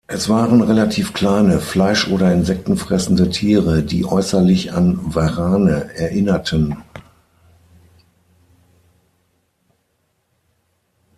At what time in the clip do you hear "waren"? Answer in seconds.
0.29-0.61